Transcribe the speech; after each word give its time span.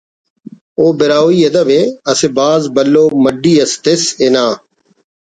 او 0.79 0.85
براہوئی 0.97 1.39
ادب 1.49 1.67
ءِ 1.79 1.81
اسہ 2.09 2.29
بھاز 2.37 2.61
بھلو 2.75 3.05
مڈی 3.23 3.53
اس 3.61 3.73
تس 3.83 4.03
ہنا 4.19 4.45